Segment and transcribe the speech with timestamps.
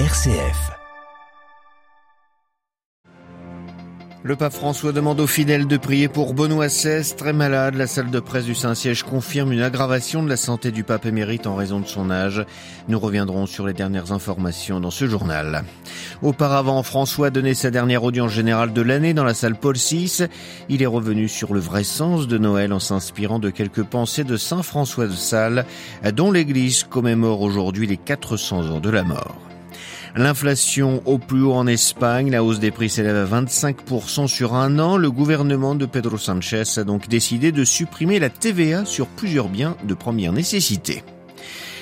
[0.00, 0.72] RCF.
[4.24, 7.76] Le pape François demande aux fidèles de prier pour Benoît XVI, très malade.
[7.76, 11.46] La salle de presse du Saint-Siège confirme une aggravation de la santé du pape émérite
[11.46, 12.44] en raison de son âge.
[12.88, 15.62] Nous reviendrons sur les dernières informations dans ce journal.
[16.22, 20.24] Auparavant, François donnait sa dernière audience générale de l'année dans la salle Paul VI.
[20.68, 24.36] Il est revenu sur le vrai sens de Noël en s'inspirant de quelques pensées de
[24.36, 25.64] Saint François de Sales,
[26.16, 29.53] dont l'Église commémore aujourd'hui les 400 ans de la mort.
[30.16, 34.78] L'inflation au plus haut en Espagne, la hausse des prix s'élève à 25% sur un
[34.78, 34.96] an.
[34.96, 39.76] Le gouvernement de Pedro Sanchez a donc décidé de supprimer la TVA sur plusieurs biens
[39.82, 41.02] de première nécessité.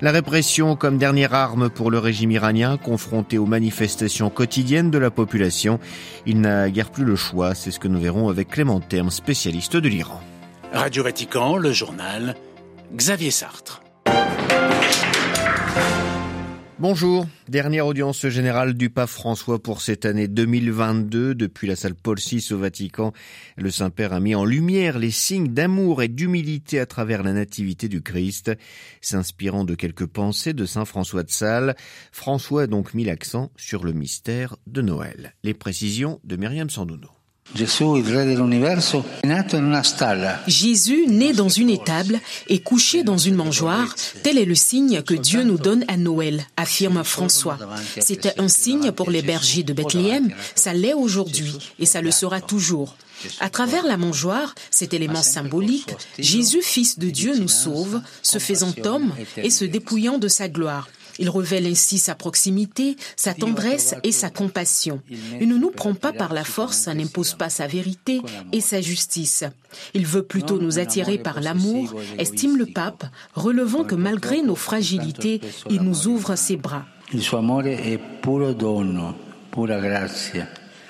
[0.00, 5.10] La répression comme dernière arme pour le régime iranien confronté aux manifestations quotidiennes de la
[5.10, 5.78] population.
[6.24, 9.76] Il n'a guère plus le choix, c'est ce que nous verrons avec Clément Terme, spécialiste
[9.76, 10.20] de l'Iran.
[10.72, 12.36] Radio Vatican, le journal,
[12.96, 13.83] Xavier Sartre.
[16.80, 21.32] Bonjour, dernière audience générale du pape François pour cette année 2022.
[21.36, 23.12] Depuis la salle Paul VI au Vatican,
[23.56, 27.86] le Saint-Père a mis en lumière les signes d'amour et d'humilité à travers la nativité
[27.86, 28.50] du Christ.
[29.00, 31.76] S'inspirant de quelques pensées de Saint François de Sales,
[32.10, 35.34] François a donc mis l'accent sur le mystère de Noël.
[35.44, 37.08] Les précisions de Myriam Sandouno.
[40.48, 45.14] Jésus, né dans une étable et couché dans une mangeoire, tel est le signe que
[45.14, 47.58] Dieu nous donne à Noël, affirme François.
[48.00, 52.40] C'était un signe pour les bergers de Bethléem, ça l'est aujourd'hui et ça le sera
[52.40, 52.96] toujours.
[53.40, 58.74] À travers la mangeoire, cet élément symbolique, Jésus, Fils de Dieu, nous sauve, se faisant
[58.84, 60.88] homme et se dépouillant de sa gloire.
[61.18, 65.00] Il révèle ainsi sa proximité, sa tendresse et sa compassion.
[65.40, 68.20] Il ne nous prend pas par la force, n'impose pas sa vérité
[68.52, 69.44] et sa justice.
[69.94, 73.04] Il veut plutôt nous attirer par l'amour, estime le pape,
[73.34, 76.84] relevant que malgré nos fragilités, il nous ouvre ses bras.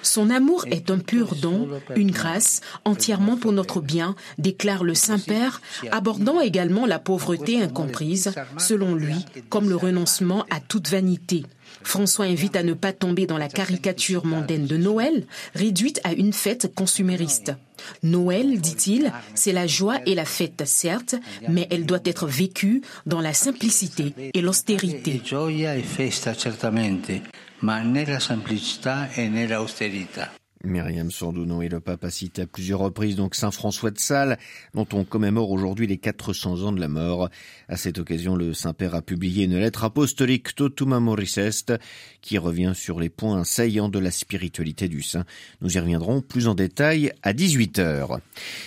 [0.05, 1.67] Son amour est un pur don,
[1.97, 8.95] une grâce, entièrement pour notre bien, déclare le Saint-Père, abordant également la pauvreté incomprise, selon
[8.95, 11.45] lui, comme le renoncement à toute vanité.
[11.83, 16.33] François invite à ne pas tomber dans la caricature mondaine de Noël, réduite à une
[16.33, 17.53] fête consumériste.
[18.03, 21.15] Noël, dit-il, c'est la joie et la fête, certes,
[21.49, 25.23] mais elle doit être vécue dans la simplicité et l'austérité.
[27.65, 30.44] ma nella semplicità e nell'austerità.
[30.65, 34.39] Myriam Sandouno et le pape a cité à plusieurs reprises donc Saint François de Sales,
[34.75, 37.29] dont on commémore aujourd'hui les 400 ans de la mort.
[37.69, 41.73] À cette occasion, le Saint-Père a publié une lettre apostolique Totum Amoris Est,
[42.21, 45.25] qui revient sur les points saillants de la spiritualité du Saint.
[45.61, 48.19] Nous y reviendrons plus en détail à 18h.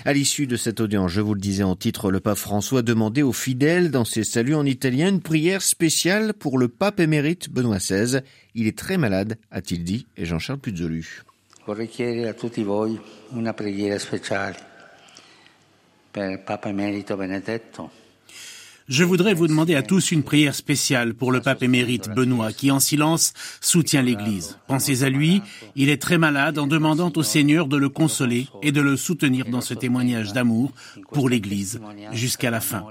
[0.06, 3.24] À l'issue de cette audience, je vous le disais en titre, le pape François demandait
[3.24, 7.78] aux fidèles dans ses saluts en italien une prière spéciale pour le pape émérite Benoît
[7.78, 8.22] XVI.
[8.56, 11.27] Il est très malade, a-t-il dit, et Jean-Charles Puzolu.
[18.88, 22.72] Je voudrais vous demander à tous une prière spéciale pour le pape émérite Benoît, qui
[22.72, 24.58] en silence soutient l'Église.
[24.68, 25.42] Pensez à lui,
[25.76, 29.50] il est très malade en demandant au Seigneur de le consoler et de le soutenir
[29.50, 30.72] dans ce témoignage d'amour
[31.12, 31.82] pour l'Église
[32.14, 32.86] jusqu'à la fin.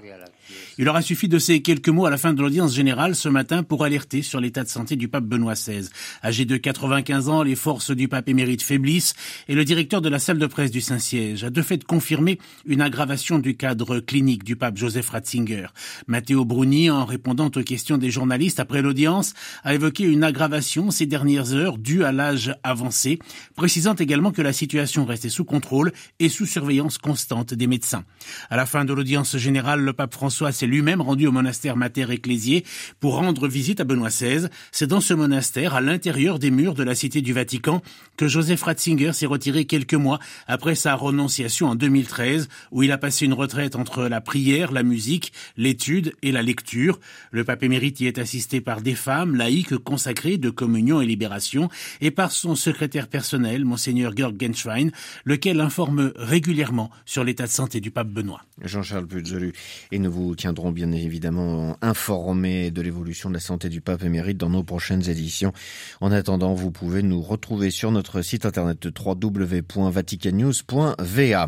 [0.79, 3.63] Il aura suffi de ces quelques mots à la fin de l'audience générale ce matin
[3.63, 5.89] pour alerter sur l'état de santé du pape Benoît XVI.
[6.23, 9.15] Âgé de 95 ans, les forces du pape émérite faiblissent
[9.49, 12.83] et le directeur de la salle de presse du Saint-Siège a de fait confirmé une
[12.83, 15.69] aggravation du cadre clinique du pape Joseph Ratzinger.
[16.09, 19.33] Matteo Bruni, en répondant aux questions des journalistes après l'audience,
[19.65, 23.19] a évoqué une aggravation ces dernières heures due à l'âge avancé,
[23.55, 28.05] précisant également que la situation restait sous contrôle et sous surveillance constante des médecins.
[28.51, 32.11] À la fin de l'audience générale, le pape François s'est lui-même rendu au monastère Mater
[32.11, 32.65] Ecclésier
[33.01, 34.49] pour rendre visite à Benoît XVI.
[34.73, 37.83] C'est dans ce monastère, à l'intérieur des murs de la Cité du Vatican,
[38.17, 42.99] que Joseph Ratzinger s'est retiré quelques mois après sa renonciation en 2013, où il a
[42.99, 46.99] passé une retraite entre la prière, la musique, l'étude et la lecture.
[47.31, 51.69] Le pape émérite y est assisté par des femmes laïques consacrées de communion et libération
[52.01, 54.89] et par son secrétaire personnel, monseigneur Georg Genschwein,
[55.25, 58.43] lequel informe régulièrement sur l'état de santé du pape Benoît.
[58.63, 59.53] Jean-Charles Puzolu,
[59.93, 64.39] et nous vous tiendrons bien évidemment informés de l'évolution de la santé du pape émérite
[64.39, 65.53] dans nos prochaines éditions.
[66.01, 71.47] En attendant, vous pouvez nous retrouver sur notre site internet www.vaticannews.va.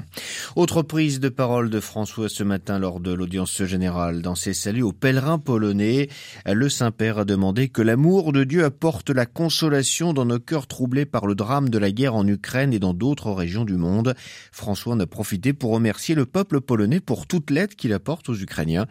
[0.56, 4.20] Autre prise de parole de François ce matin lors de l'audience générale.
[4.20, 6.08] Dans ses saluts aux pèlerins polonais,
[6.46, 11.06] le Saint-Père a demandé que l'amour de Dieu apporte la consolation dans nos cœurs troublés
[11.06, 14.14] par le drame de la guerre en Ukraine et dans d'autres régions du monde.
[14.52, 18.37] François en a profité pour remercier le peuple polonais pour toute l'aide qu'il apporte aux
[18.37, 18.87] Ukrainiens.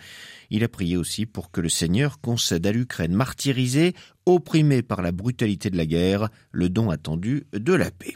[0.49, 3.93] Il a prié aussi pour que le Seigneur concède à l'Ukraine martyrisée,
[4.25, 8.15] opprimée par la brutalité de la guerre, le don attendu de la paix.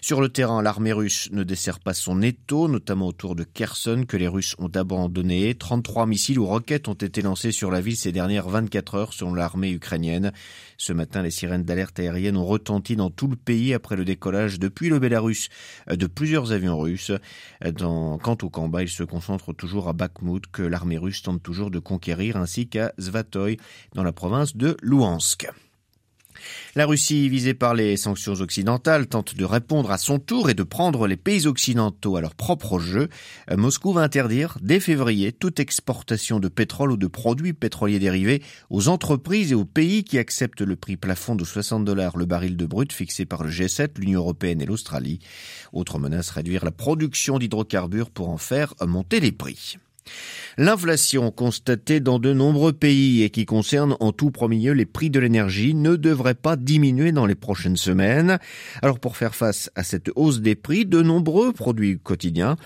[0.00, 4.16] Sur le terrain, l'armée russe ne dessert pas son étau, notamment autour de Kherson que
[4.16, 5.54] les Russes ont abandonné.
[5.54, 9.34] 33 missiles ou roquettes ont été lancés sur la ville ces dernières 24 heures selon
[9.34, 10.32] l'armée ukrainienne.
[10.78, 14.58] Ce matin, les sirènes d'alerte aérienne ont retenti dans tout le pays après le décollage
[14.58, 15.48] depuis le Bélarus
[15.88, 17.12] de plusieurs avions russes.
[17.78, 21.78] quant au combat, il se concentre toujours à Bakhmut que l'armée russe tente toujours de
[21.78, 23.58] conquérir ainsi qu'à Zvatoy
[23.94, 25.48] dans la province de Louhansk.
[26.74, 30.62] La Russie, visée par les sanctions occidentales, tente de répondre à son tour et de
[30.62, 33.08] prendre les pays occidentaux à leur propre jeu.
[33.50, 38.42] Euh, Moscou va interdire dès février toute exportation de pétrole ou de produits pétroliers dérivés
[38.70, 42.56] aux entreprises et aux pays qui acceptent le prix plafond de 60 dollars le baril
[42.56, 45.20] de brut fixé par le G7, l'Union européenne et l'Australie.
[45.72, 49.76] Autre menace, réduire la production d'hydrocarbures pour en faire monter les prix.
[50.58, 55.08] L'inflation constatée dans de nombreux pays et qui concerne en tout premier lieu les prix
[55.08, 58.38] de l'énergie ne devrait pas diminuer dans les prochaines semaines.
[58.82, 62.56] Alors pour faire face à cette hausse des prix de nombreux produits quotidiens,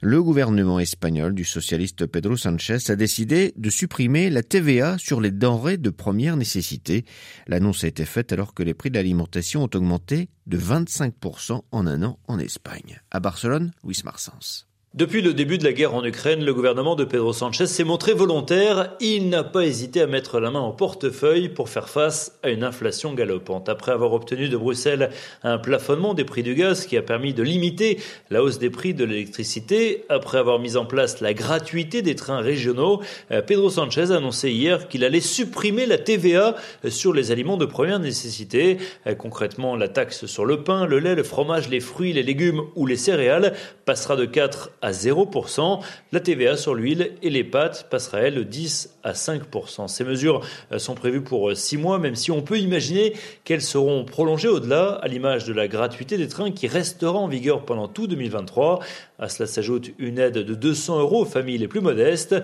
[0.00, 5.30] le gouvernement espagnol du socialiste Pedro Sanchez a décidé de supprimer la TVA sur les
[5.30, 7.04] denrées de première nécessité.
[7.46, 11.86] L'annonce a été faite alors que les prix de l'alimentation ont augmenté de 25% en
[11.86, 13.00] un an en Espagne.
[13.10, 14.66] À Barcelone, Luis Marsens.
[14.94, 18.12] Depuis le début de la guerre en Ukraine, le gouvernement de Pedro Sanchez s'est montré
[18.12, 18.92] volontaire.
[19.00, 22.62] Il n'a pas hésité à mettre la main au portefeuille pour faire face à une
[22.62, 23.68] inflation galopante.
[23.68, 25.10] Après avoir obtenu de Bruxelles
[25.42, 27.98] un plafonnement des prix du gaz qui a permis de limiter
[28.30, 32.40] la hausse des prix de l'électricité, après avoir mis en place la gratuité des trains
[32.40, 33.02] régionaux,
[33.32, 36.54] euh, Pedro Sanchez a annoncé hier qu'il allait supprimer la TVA
[36.86, 38.78] sur les aliments de première nécessité.
[39.08, 42.62] Euh, concrètement, la taxe sur le pain, le lait, le fromage, les fruits, les légumes
[42.76, 43.54] ou les céréales
[43.86, 45.80] passera de 4 à 0%.
[46.12, 49.88] La TVA sur l'huile et les pâtes passera, elle, de 10 à 5%.
[49.88, 50.40] Ces mesures
[50.72, 53.14] euh, sont prévues pour 6 euh, mois, même si on peut imaginer
[53.44, 57.64] qu'elles seront prolongées au-delà, à l'image de la gratuité des trains qui restera en vigueur
[57.64, 58.80] pendant tout 2023.
[59.18, 62.34] À cela s'ajoute une aide de 200 euros aux familles les plus modestes.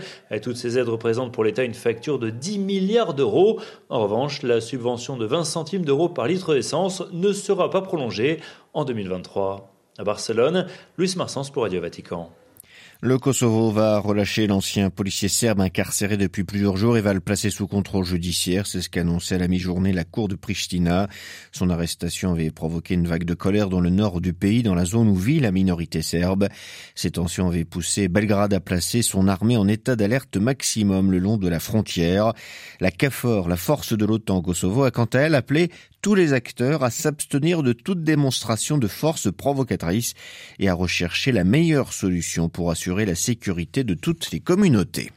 [0.42, 3.60] toutes ces aides représentent pour l'État une facture de 10 milliards d'euros.
[3.88, 8.40] En revanche, la subvention de 20 centimes d'euros par litre d'essence ne sera pas prolongée
[8.72, 9.69] en 2023.
[10.00, 10.66] À Barcelone,
[10.96, 12.32] Luis Marsens pour Radio Vatican.
[13.02, 17.48] Le Kosovo va relâcher l'ancien policier serbe incarcéré depuis plusieurs jours et va le placer
[17.48, 18.66] sous contrôle judiciaire.
[18.66, 21.08] C'est ce qu'annonçait à la mi-journée la cour de Pristina.
[21.50, 24.84] Son arrestation avait provoqué une vague de colère dans le nord du pays, dans la
[24.84, 26.48] zone où vit la minorité serbe.
[26.94, 31.38] Ces tensions avaient poussé Belgrade à placer son armée en état d'alerte maximum le long
[31.38, 32.34] de la frontière.
[32.80, 35.70] La CAFOR, la force de l'OTAN au Kosovo, a quant à elle appelé
[36.02, 40.14] tous les acteurs à s'abstenir de toute démonstration de force provocatrice
[40.58, 45.12] et à rechercher la meilleure solution pour assurer la sécurité de toutes les communautés.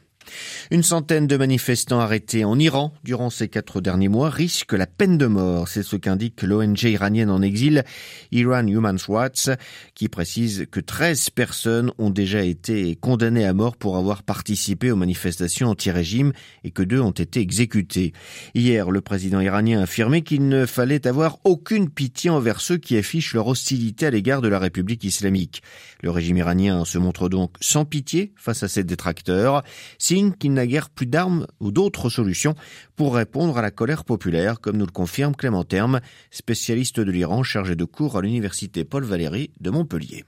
[0.70, 5.18] Une centaine de manifestants arrêtés en Iran durant ces quatre derniers mois risquent la peine
[5.18, 5.68] de mort.
[5.68, 7.84] C'est ce qu'indique l'ONG iranienne en exil,
[8.32, 9.50] Iran Human Rights,
[9.94, 14.96] qui précise que 13 personnes ont déjà été condamnées à mort pour avoir participé aux
[14.96, 16.32] manifestations anti-régime
[16.64, 18.12] et que deux ont été exécutées.
[18.54, 22.96] Hier, le président iranien a affirmé qu'il ne fallait avoir aucune pitié envers ceux qui
[22.96, 25.62] affichent leur hostilité à l'égard de la République islamique.
[26.02, 29.62] Le régime iranien se montre donc sans pitié face à ses détracteurs
[29.98, 32.54] signe qu'il n'a guère plus d'armes ou d'autres solutions
[32.96, 36.00] pour répondre à la colère populaire, comme nous le confirme Clément Terme,
[36.30, 40.24] spécialiste de l'Iran chargé de cours à l'université Paul Valéry de Montpellier.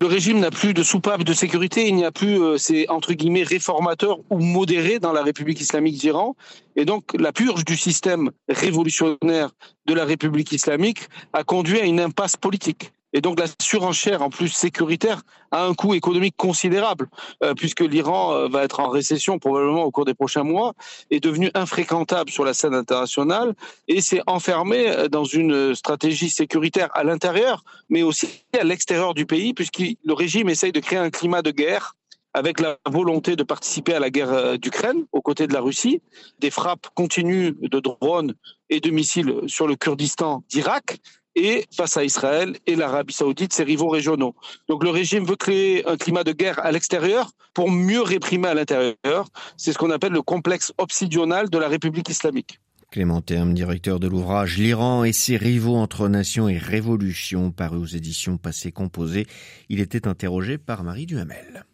[0.00, 3.14] Le régime n'a plus de soupape de sécurité, il n'y a plus euh, ces entre
[3.14, 6.36] guillemets réformateurs ou modérés dans la République islamique d'Iran.
[6.76, 9.52] Et donc la purge du système révolutionnaire
[9.86, 12.92] de la République islamique a conduit à une impasse politique.
[13.14, 17.08] Et donc la surenchère en plus sécuritaire a un coût économique considérable,
[17.44, 20.74] euh, puisque l'Iran euh, va être en récession probablement au cours des prochains mois,
[21.12, 23.54] est devenu infréquentable sur la scène internationale
[23.86, 28.26] et s'est enfermé euh, dans une stratégie sécuritaire à l'intérieur, mais aussi
[28.58, 31.94] à l'extérieur du pays, puisque le régime essaye de créer un climat de guerre
[32.36, 36.02] avec la volonté de participer à la guerre d'Ukraine aux côtés de la Russie,
[36.40, 38.34] des frappes continues de drones
[38.70, 40.98] et de missiles sur le Kurdistan d'Irak,
[41.36, 44.34] et face à Israël et l'Arabie saoudite, ses rivaux régionaux.
[44.68, 48.54] Donc le régime veut créer un climat de guerre à l'extérieur pour mieux réprimer à
[48.54, 49.26] l'intérieur.
[49.56, 52.60] C'est ce qu'on appelle le complexe obsidional de la République islamique.
[52.90, 57.86] Clément Terme, directeur de l'ouvrage L'Iran et ses rivaux entre nations et révolutions, paru aux
[57.86, 59.26] éditions passées composées.
[59.68, 61.66] Il était interrogé par Marie Duhamel.